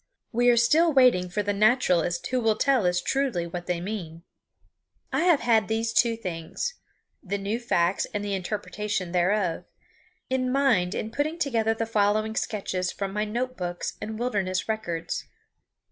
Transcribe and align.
We 0.31 0.49
are 0.49 0.57
still 0.57 0.91
waiting 0.91 1.29
for 1.29 1.43
the 1.43 1.53
naturalist 1.53 2.25
who 2.25 2.41
will 2.41 2.55
tell 2.55 2.87
us 2.87 2.99
truly 2.99 3.45
what 3.45 3.67
they 3.67 3.79
mean. 3.79 4.23
I 5.13 5.25
have 5.25 5.41
had 5.41 5.67
these 5.67 5.93
two 5.93 6.17
things 6.17 6.73
the 7.21 7.37
new 7.37 7.59
facts 7.59 8.05
and 8.11 8.25
the 8.25 8.33
interpretation 8.33 9.11
thereof 9.11 9.65
in 10.27 10.51
mind 10.51 10.95
in 10.95 11.11
putting 11.11 11.37
together 11.37 11.75
the 11.75 11.85
following 11.85 12.35
sketches 12.35 12.91
from 12.91 13.13
my 13.13 13.25
note 13.25 13.55
books 13.55 13.95
and 14.01 14.17
wilderness 14.17 14.67
records. 14.67 15.25